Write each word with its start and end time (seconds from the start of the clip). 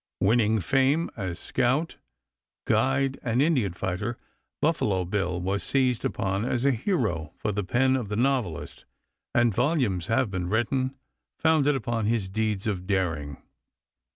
Winning 0.19 0.59
fame 0.59 1.11
as 1.15 1.37
scout, 1.37 1.97
guide, 2.65 3.19
and 3.21 3.39
Indian 3.39 3.71
fighter, 3.71 4.17
Buffalo 4.59 5.05
Bill 5.05 5.39
was 5.39 5.61
seized 5.61 6.03
upon 6.03 6.43
as 6.43 6.65
a 6.65 6.71
hero 6.71 7.33
for 7.37 7.51
the 7.51 7.63
pen 7.63 7.95
of 7.95 8.09
the 8.09 8.15
novelist, 8.15 8.85
and 9.35 9.53
volumes 9.53 10.07
have 10.07 10.31
been 10.31 10.49
written 10.49 10.95
founded 11.37 11.75
upon 11.75 12.07
his 12.07 12.29
deeds 12.29 12.65
of 12.65 12.87
daring. 12.87 13.43